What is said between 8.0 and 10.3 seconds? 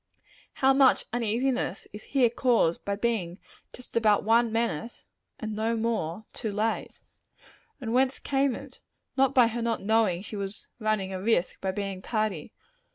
came it? Not by her not knowing